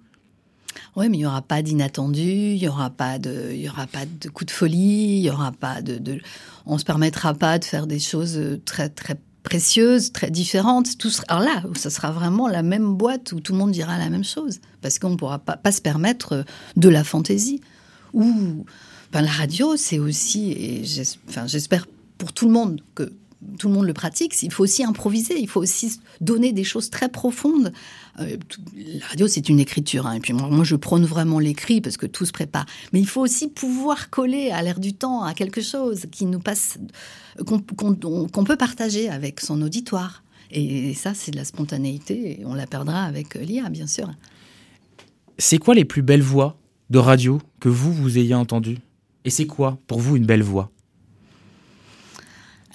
[0.96, 4.28] Oui, mais il n'y aura pas d'inattendu, il n'y aura pas de, aura pas de
[4.28, 6.20] coup de folie, il y aura pas de, de,
[6.66, 9.16] on se permettra pas de faire des choses euh, très très
[9.48, 10.98] précieuses, très différentes.
[10.98, 13.96] Tout sera, alors là, ça sera vraiment la même boîte où tout le monde dira
[13.96, 16.42] la même chose, parce qu'on ne pourra pas, se permettre euh,
[16.76, 17.62] de la fantaisie.
[18.12, 18.66] Ou,
[19.10, 21.86] ben, la radio, c'est aussi, et j'espère
[22.18, 23.10] pour tout le monde que
[23.58, 26.90] tout le monde le pratique, il faut aussi improviser, il faut aussi donner des choses
[26.90, 27.72] très profondes.
[28.20, 28.36] Euh,
[28.74, 32.06] la radio, c'est une écriture, hein, et puis moi, je prône vraiment l'écrit parce que
[32.06, 32.66] tout se prépare.
[32.92, 36.40] Mais il faut aussi pouvoir coller à l'air du temps, à quelque chose qui nous
[36.40, 36.78] passe,
[37.46, 40.24] qu'on peut partager avec son auditoire.
[40.50, 44.10] Et ça, c'est de la spontanéité, on la perdra avec euh, l'IA, bien sûr.
[45.38, 46.58] C'est quoi les plus belles voix
[46.90, 48.78] de radio que vous, vous ayez entendues?
[49.24, 50.70] Et c'est quoi, pour vous, une belle voix?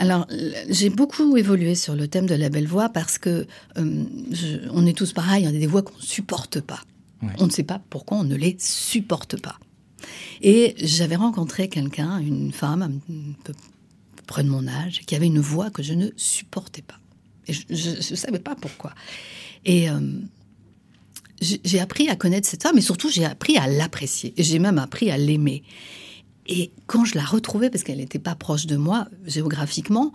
[0.03, 0.27] Alors,
[0.69, 4.85] j'ai beaucoup évolué sur le thème de la belle voix parce que euh, je- on
[4.85, 6.81] est tous pareils, on a des voix qu'on ne supporte pas.
[7.21, 7.29] Ouais.
[7.39, 9.57] On ne sait pas pourquoi on ne les supporte pas.
[10.41, 12.91] Et j'avais rencontré quelqu'un, une femme, un
[13.45, 13.53] peu
[14.27, 16.99] près de mon âge, qui avait une voix que je ne supportais pas.
[17.47, 17.61] Et je
[18.11, 18.93] ne savais pas pourquoi.
[19.63, 20.01] Et euh,
[21.39, 24.33] j'ai appris à connaître cette femme, mais surtout j'ai appris à l'apprécier.
[24.35, 25.63] Et j'ai même appris à l'aimer.
[26.47, 30.11] Et quand je la retrouvais, parce qu'elle n'était pas proche de moi géographiquement,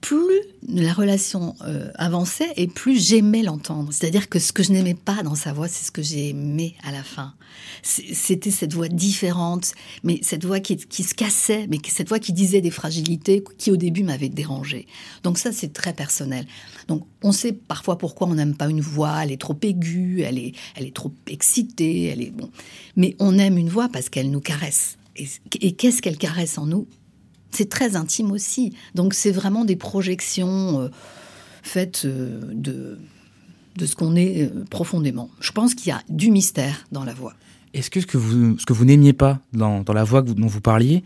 [0.00, 3.92] plus la relation euh, avançait et plus j'aimais l'entendre.
[3.92, 6.74] C'est-à-dire que ce que je n'aimais pas dans sa voix, c'est ce que j'ai aimé
[6.84, 7.34] à la fin.
[7.82, 12.32] C'était cette voix différente, mais cette voix qui, qui, se cassait, mais cette voix qui
[12.32, 14.86] disait des fragilités qui au début m'avaient dérangé.
[15.22, 16.46] Donc ça, c'est très personnel.
[16.88, 20.38] Donc on sait parfois pourquoi on n'aime pas une voix, elle est trop aiguë, elle
[20.38, 22.50] est, elle est trop excitée, elle est bon.
[22.96, 24.96] Mais on aime une voix parce qu'elle nous caresse.
[25.60, 26.86] Et qu'est-ce qu'elle caresse en nous?
[27.50, 28.74] C'est très intime aussi.
[28.94, 30.88] Donc c'est vraiment des projections euh,
[31.62, 32.98] faites euh, de,
[33.76, 35.30] de ce qu'on est euh, profondément.
[35.40, 37.34] Je pense qu'il y a du mystère dans la voix.
[37.74, 41.04] Est-ce que ce que vous, vous n'aimiez pas dans, dans, la voix dont vous parliez,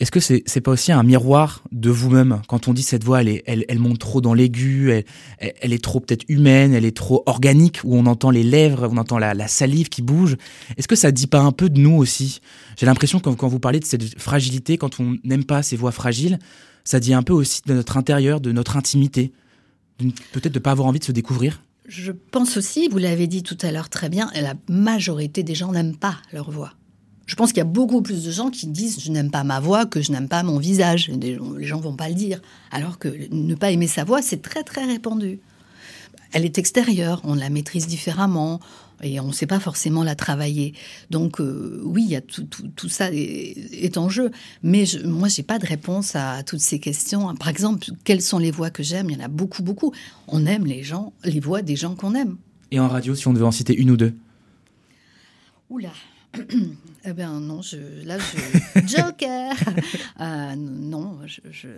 [0.00, 3.22] est-ce que c'est n'est pas aussi un miroir de vous-même quand on dit cette voix,
[3.22, 4.90] elle, monte trop dans l'aigu,
[5.38, 8.96] elle, est trop peut-être humaine, elle est trop organique, où on entend les lèvres, on
[8.96, 10.36] entend la, salive qui bouge?
[10.78, 12.40] Est-ce que ça dit pas un peu de nous aussi?
[12.78, 15.92] J'ai l'impression que quand vous parlez de cette fragilité, quand on n'aime pas ces voix
[15.92, 16.38] fragiles,
[16.84, 19.32] ça dit un peu aussi de notre intérieur, de notre intimité,
[20.32, 21.62] peut-être de pas avoir envie de se découvrir?
[21.86, 25.72] Je pense aussi, vous l'avez dit tout à l'heure très bien, la majorité des gens
[25.72, 26.72] n'aiment pas leur voix.
[27.30, 29.60] Je pense qu'il y a beaucoup plus de gens qui disent je n'aime pas ma
[29.60, 31.08] voix que je n'aime pas mon visage.
[31.10, 32.42] Les gens vont pas le dire.
[32.72, 35.38] Alors que ne pas aimer sa voix, c'est très très répandu.
[36.32, 38.58] Elle est extérieure, on la maîtrise différemment
[39.00, 40.74] et on ne sait pas forcément la travailler.
[41.10, 42.48] Donc euh, oui, il y a tout,
[42.88, 44.32] ça est, en jeu.
[44.64, 47.32] Mais je, moi, j'ai pas de réponse à toutes ces questions.
[47.36, 49.08] Par exemple, quelles sont les voix que j'aime?
[49.08, 49.92] Il y en a beaucoup, beaucoup.
[50.26, 52.38] On aime les gens, les voix des gens qu'on aime.
[52.72, 54.14] Et en radio, si on devait en citer une ou deux?
[55.68, 55.92] Oula
[57.04, 58.80] eh bien non, je, là, je...
[58.86, 59.54] Joker
[60.20, 61.68] euh, Non, je,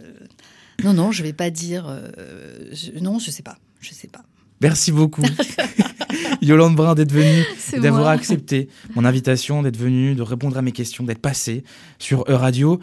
[0.85, 1.87] non, non, je vais pas dire...
[1.88, 4.23] Euh, non, je sais pas, je sais pas.
[4.61, 5.23] Merci beaucoup,
[6.43, 7.45] Yolande Brun, d'être venue,
[7.81, 11.65] d'avoir accepté mon invitation, d'être venue, de répondre à mes questions, d'être passée
[11.99, 12.81] sur E-Radio.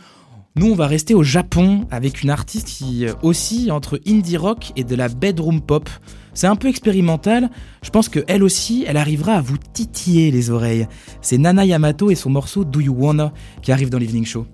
[0.56, 4.72] Nous, on va rester au Japon avec une artiste qui euh, oscille entre indie rock
[4.76, 5.90] et de la bedroom pop.
[6.34, 7.50] C'est un peu expérimental,
[7.84, 10.88] je pense que elle aussi, elle arrivera à vous titiller les oreilles.
[11.22, 13.32] C'est Nana Yamato et son morceau Do You Wanna
[13.62, 14.48] qui arrive dans l'Evening Show.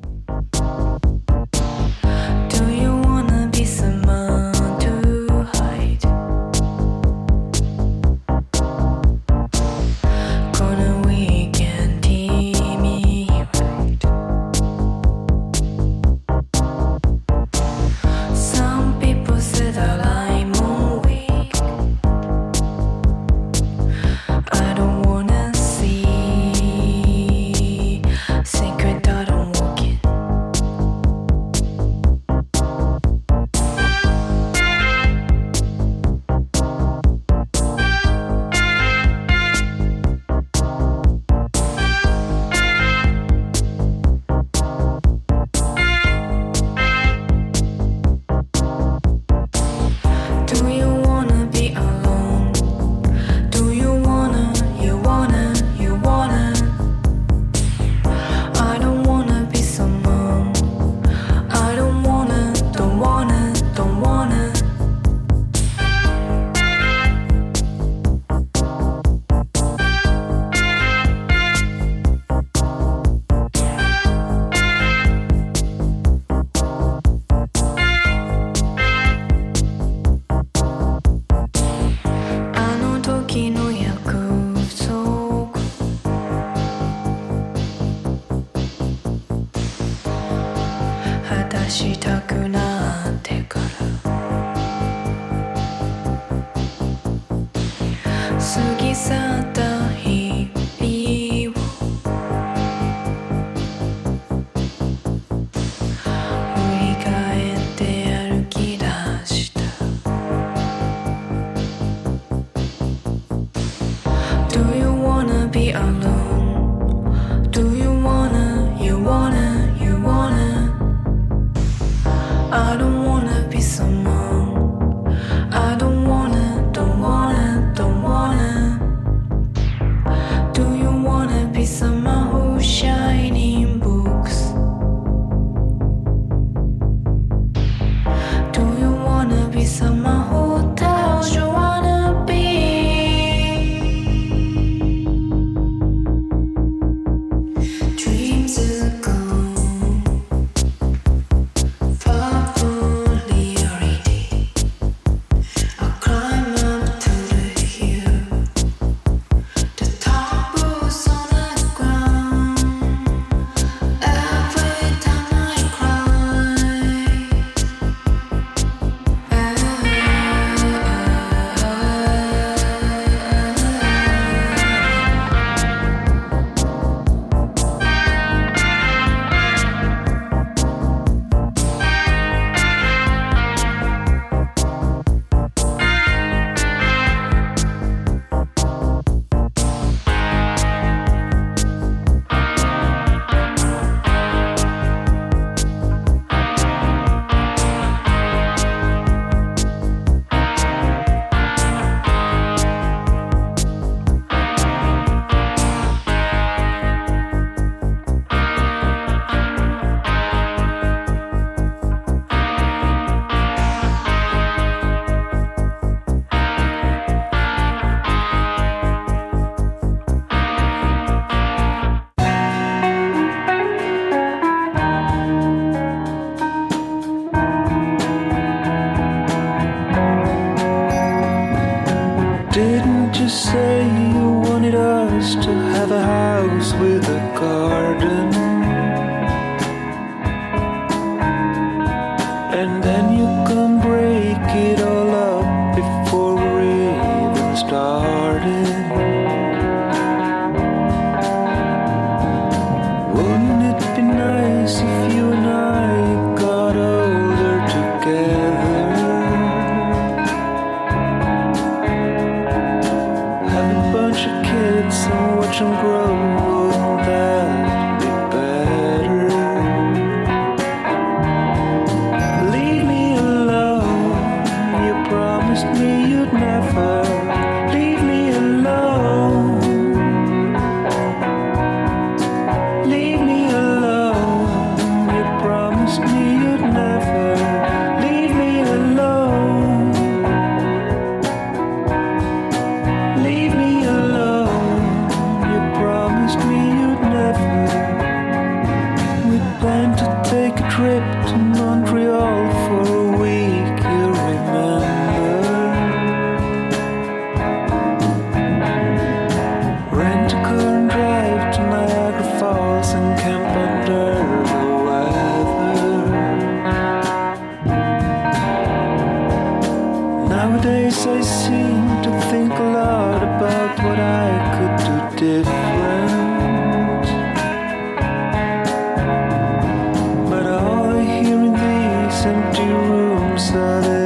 [333.66, 334.05] turning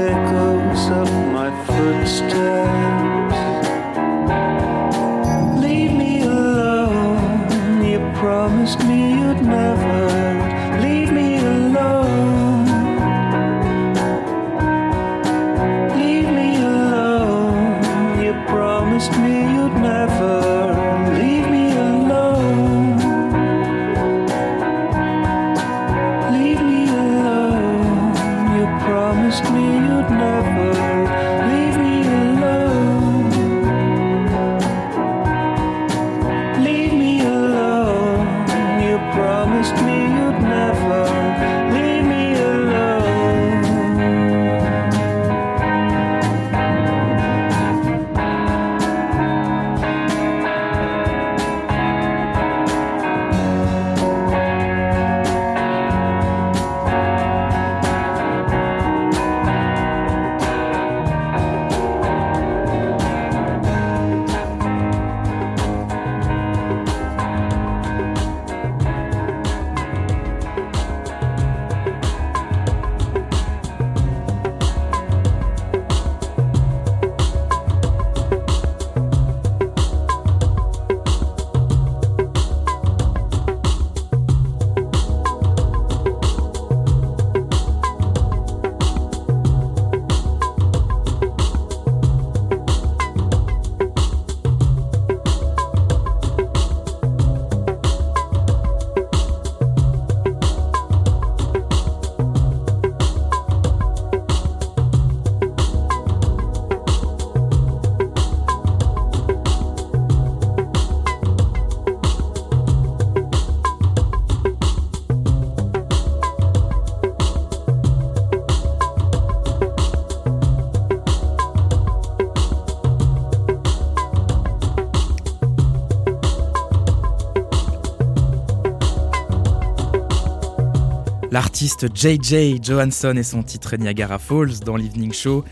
[131.60, 135.44] L'artiste JJ Johansson et son titre Niagara Falls dans l'Evening Show.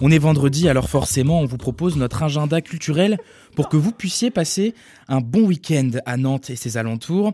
[0.00, 3.18] On est vendredi, alors forcément, on vous propose notre agenda culturel
[3.56, 4.74] pour que vous puissiez passer
[5.08, 7.32] un bon week-end à Nantes et ses alentours.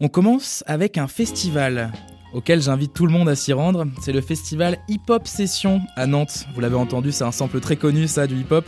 [0.00, 1.92] On commence avec un festival
[2.32, 3.84] auquel j'invite tout le monde à s'y rendre.
[4.00, 6.46] C'est le festival Hip Hop Session à Nantes.
[6.54, 8.64] Vous l'avez entendu, c'est un sample très connu, ça, du hip hop.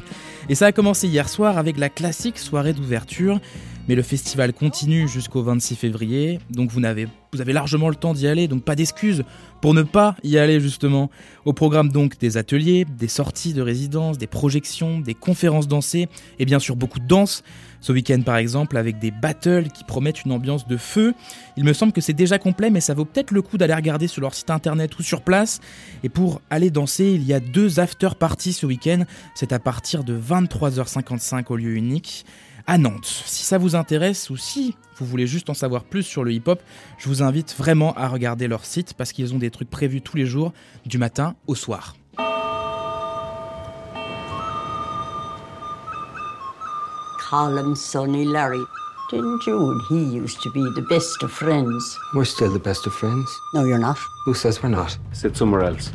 [0.50, 3.40] Et ça a commencé hier soir avec la classique soirée d'ouverture.
[3.88, 7.08] Mais le festival continue jusqu'au 26 février, donc vous, avez,
[7.46, 9.24] largement le temps d'y aller, donc pas d'excuses
[9.62, 11.10] pour ne pas y aller justement.
[11.46, 16.08] Au programme donc des ateliers, des sorties de résidence, des projections, des conférences dansées
[16.38, 17.42] et bien sûr beaucoup de danse.
[17.80, 21.14] Ce week-end par exemple avec des battles qui promettent une ambiance de feu.
[21.56, 24.06] Il me semble que c'est déjà complet mais ça vaut peut-être le coup d'aller regarder
[24.06, 25.60] sur leur site internet ou sur place.
[26.04, 29.04] Et pour aller danser, il y a deux after parties ce week-end.
[29.34, 32.26] C'est à partir de 23h55 au lieu unique
[32.68, 33.24] à Nantes.
[33.24, 36.62] Si ça vous intéresse ou si vous voulez juste en savoir plus sur le hip-hop,
[36.98, 40.16] je vous invite vraiment à regarder leur site parce qu'ils ont des trucs prévus tous
[40.16, 40.52] les jours,
[40.86, 41.96] du matin au soir.
[47.30, 48.64] him Sonny Larry.
[49.10, 51.98] Didn't you and he used to be the best of friends?
[52.14, 53.28] We're still the best of friends.
[53.54, 53.98] No, you're not.
[54.24, 54.96] Who says we're not?
[55.12, 55.90] Sit somewhere else.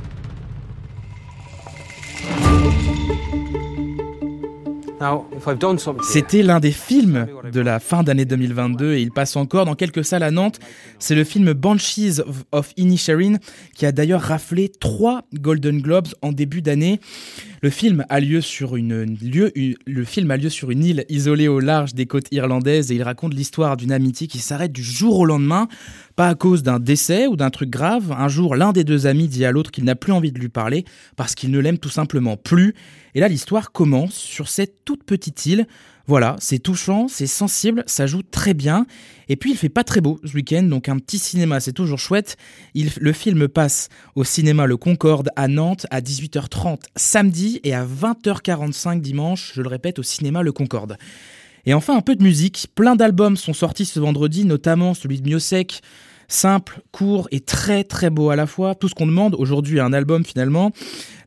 [6.01, 10.05] C'était l'un des films de la fin d'année 2022 et il passe encore dans quelques
[10.05, 10.59] salles à Nantes.
[10.99, 13.37] C'est le film Banshees of, Inisherin
[13.75, 16.99] qui a d'ailleurs raflé trois Golden Globes en début d'année.
[17.63, 19.17] Le film a lieu sur une
[20.83, 24.73] île isolée au large des côtes irlandaises et il raconte l'histoire d'une amitié qui s'arrête
[24.73, 25.69] du jour au lendemain,
[26.17, 28.11] pas à cause d'un décès ou d'un truc grave.
[28.11, 30.49] Un jour, l'un des deux amis dit à l'autre qu'il n'a plus envie de lui
[30.49, 30.83] parler
[31.15, 32.75] parce qu'il ne l'aime tout simplement plus.
[33.15, 35.65] Et là, l'histoire commence sur cette toute petite île.
[36.05, 38.85] Voilà, c'est touchant, c'est sensible, ça joue très bien.
[39.29, 41.99] Et puis il fait pas très beau ce week-end, donc un petit cinéma, c'est toujours
[41.99, 42.35] chouette.
[42.75, 48.99] Le film passe au cinéma Le Concorde à Nantes à 18h30 samedi et à 20h45
[48.99, 50.97] dimanche, je le répète, au cinéma Le Concorde.
[51.65, 55.29] Et enfin un peu de musique, plein d'albums sont sortis ce vendredi, notamment celui de
[55.29, 55.81] Miosek,
[56.27, 58.75] simple, court et très très beau à la fois.
[58.75, 60.71] Tout ce qu'on demande aujourd'hui à un album finalement.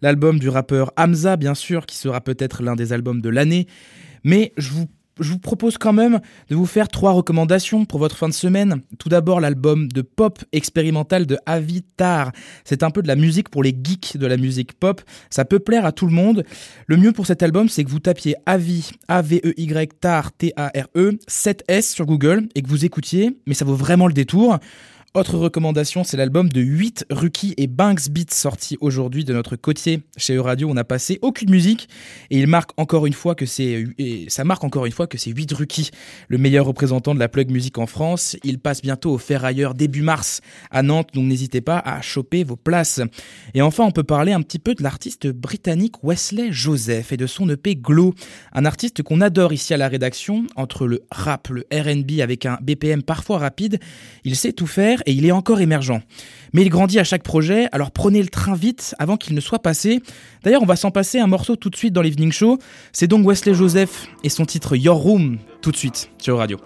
[0.03, 3.66] L'album du rappeur Hamza, bien sûr, qui sera peut-être l'un des albums de l'année.
[4.27, 6.18] Mais je vous, propose quand même
[6.51, 8.83] de vous faire trois recommandations pour votre fin de semaine.
[8.99, 12.33] Tout d'abord, l'album de pop expérimental de Avitar.
[12.64, 15.01] C'est un peu de la musique pour les geeks de la musique pop.
[15.31, 16.45] Ça peut plaire à tout le monde.
[16.89, 22.05] Le mieux pour cet album, c'est que vous tapiez Avi, A-V-E-Y, Tar, T-A-R-E, 7S sur
[22.05, 24.59] Google et que vous écoutiez, mais ça vaut vraiment le détour.
[25.14, 30.02] Autre recommandation, c'est l'album de 8 Rookie et Banks Beats sorti aujourd'hui de notre côtier
[30.18, 30.68] chez E-Radio.
[30.68, 31.88] On n'a passé aucune musique
[32.28, 33.86] et il marque encore une fois que c'est,
[34.28, 35.90] ça marque encore une fois que c'est 8 Rookie,
[36.28, 38.36] le meilleur représentant de la plug musique en France.
[38.44, 42.57] Il passe bientôt au Ferrailleur début mars à Nantes, donc n'hésitez pas à choper vos
[42.57, 43.00] places.
[43.54, 47.26] Et enfin, on peut parler un petit peu de l'artiste britannique Wesley Joseph et de
[47.26, 48.14] son EP Glow,
[48.52, 52.59] un artiste qu'on adore ici à la rédaction, entre le rap, le R&B avec un
[52.61, 53.78] BPM parfois rapide,
[54.24, 56.00] il sait tout faire et il est encore émergent.
[56.52, 59.59] Mais il grandit à chaque projet, alors prenez le train vite avant qu'il ne soit
[59.59, 60.02] passé.
[60.42, 62.59] D'ailleurs, on va s'en passer un morceau tout de suite dans l'Evening Show.
[62.92, 66.59] C'est donc Wesley Joseph et son titre Your Room, tout de suite sur Radio.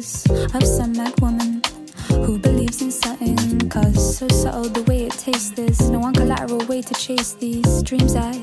[0.00, 1.62] conscious of some mad woman
[2.24, 3.68] who believes in something.
[3.68, 7.82] Cause so subtle the way it tastes, there's no one collateral way to chase these
[7.82, 8.39] dreams I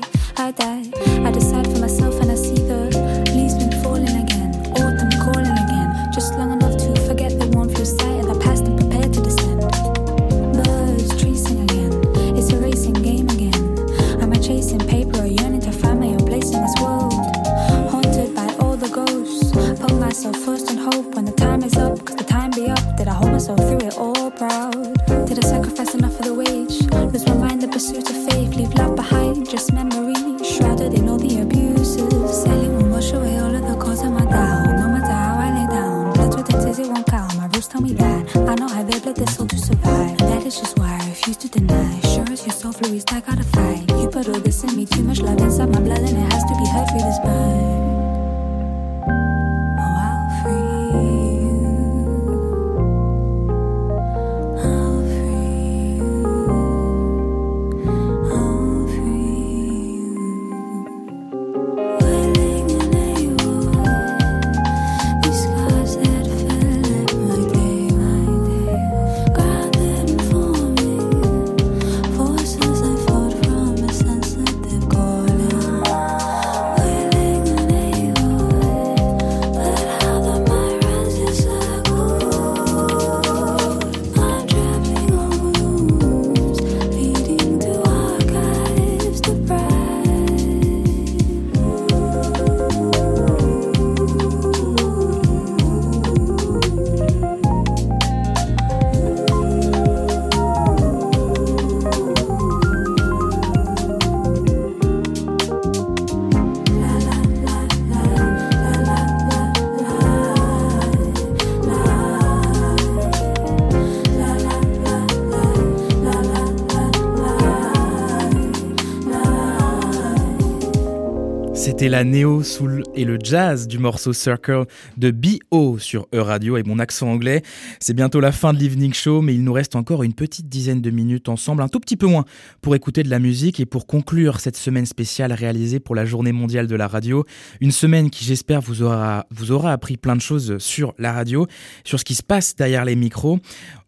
[121.88, 124.66] C'était la néo, soul et le jazz du morceau Circle
[124.98, 125.78] de B.O.
[125.78, 127.40] sur E-Radio et mon accent anglais.
[127.80, 130.82] C'est bientôt la fin de l'Evening Show, mais il nous reste encore une petite dizaine
[130.82, 132.26] de minutes ensemble, un tout petit peu moins,
[132.60, 136.32] pour écouter de la musique et pour conclure cette semaine spéciale réalisée pour la Journée
[136.32, 137.24] mondiale de la radio.
[137.62, 141.46] Une semaine qui, j'espère, vous aura, vous aura appris plein de choses sur la radio,
[141.84, 143.38] sur ce qui se passe derrière les micros,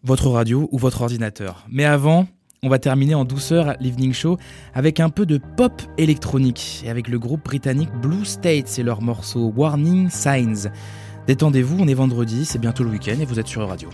[0.02, 1.66] votre radio ou votre ordinateur.
[1.70, 2.26] Mais avant,
[2.62, 4.36] on va terminer en douceur l'Evening Show
[4.74, 9.00] avec un peu de pop électronique et avec le groupe britannique Blue States et leur
[9.00, 10.68] morceau Warning Signs.
[11.26, 13.88] Détendez-vous, on est vendredi, c'est bientôt le week-end et vous êtes sur Radio.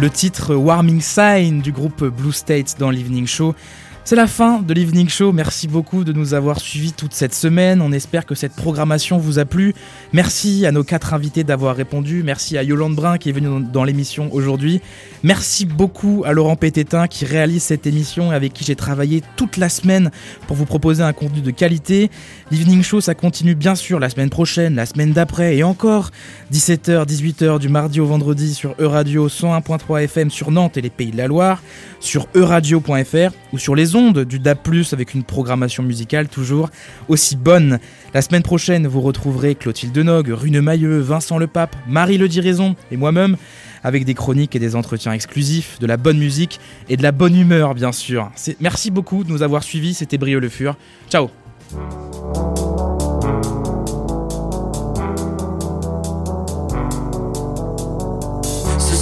[0.00, 3.54] Le titre Warming Sign du groupe Blue States dans l'Evening Show.
[4.02, 5.30] C'est la fin de l'Evening Show.
[5.30, 7.80] Merci beaucoup de nous avoir suivis toute cette semaine.
[7.80, 9.74] On espère que cette programmation vous a plu.
[10.12, 12.22] Merci à nos quatre invités d'avoir répondu.
[12.24, 14.80] Merci à Yolande Brun qui est venue dans l'émission aujourd'hui.
[15.22, 19.58] Merci beaucoup à Laurent Pététin qui réalise cette émission et avec qui j'ai travaillé toute
[19.58, 20.10] la semaine
[20.48, 22.10] pour vous proposer un contenu de qualité.
[22.50, 26.10] L'Evening Show, ça continue bien sûr la semaine prochaine, la semaine d'après et encore
[26.52, 31.10] 17h, 18h du mardi au vendredi sur Euradio 101.3 FM sur Nantes et les Pays
[31.10, 31.62] de la Loire,
[32.00, 34.58] sur euradio.fr ou sur les ondes du DAB+,
[34.92, 36.70] avec une programmation musicale toujours
[37.08, 37.78] aussi bonne.
[38.14, 42.96] La semaine prochaine, vous retrouverez Clotilde Nog, Rune Mailleux, Vincent Lepape, Marie Le Diraison et
[42.96, 43.36] moi-même
[43.82, 47.36] avec des chroniques et des entretiens exclusifs, de la bonne musique et de la bonne
[47.36, 48.30] humeur bien sûr.
[48.60, 50.76] Merci beaucoup de nous avoir suivis, c'était Brio Le Fur.
[51.08, 51.30] Ciao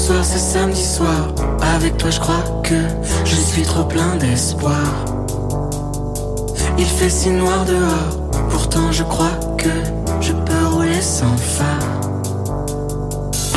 [0.09, 1.35] soir c'est samedi soir,
[1.77, 2.81] avec toi je crois que
[3.27, 4.87] je suis trop plein d'espoir.
[6.79, 9.75] Il fait si noir dehors, pourtant je crois que
[10.23, 12.01] je peux rouler sans phare.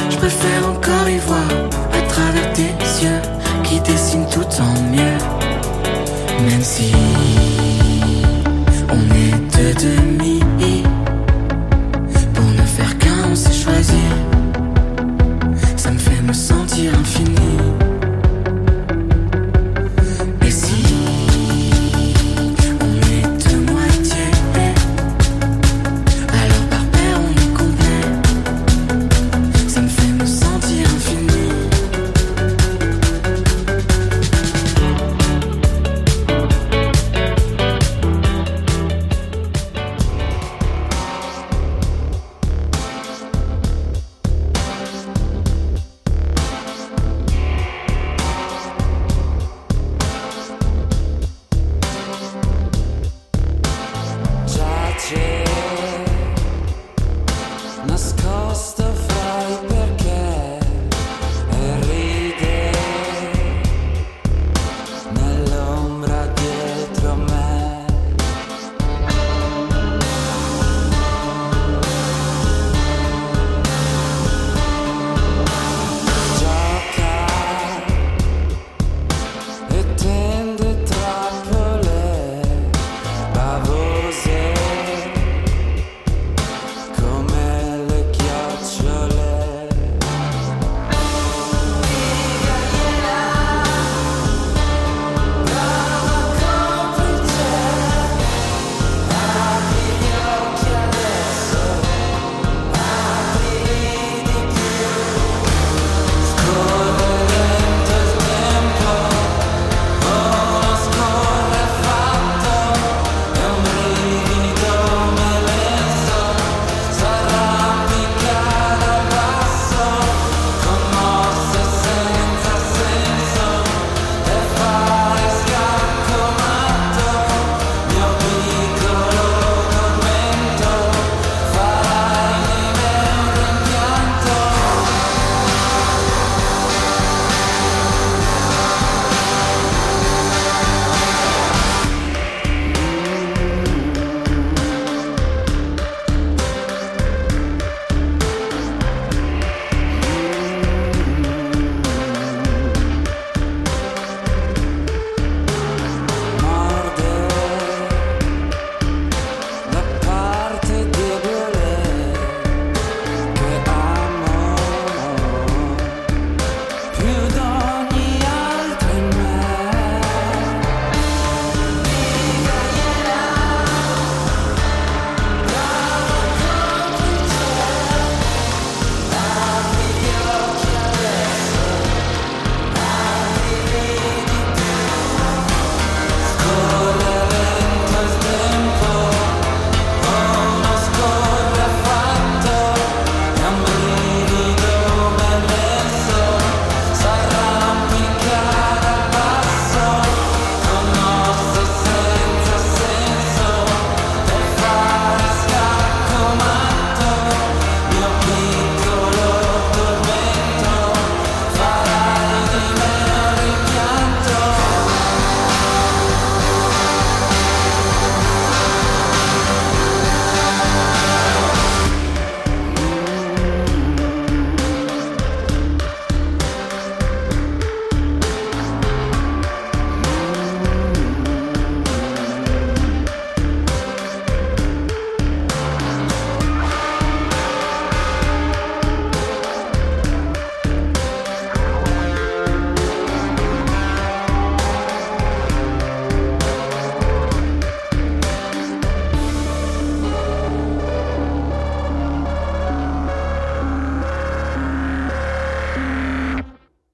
[0.09, 1.51] Je préfère encore y voir
[1.97, 2.73] à travers tes
[3.03, 3.21] yeux
[3.63, 5.19] qui dessinent tout en mieux.
[6.49, 6.91] Même si
[8.89, 10.41] on est deux demi
[16.89, 17.60] 无限